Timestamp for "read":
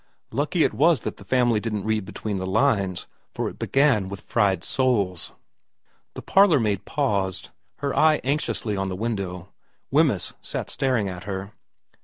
1.85-2.05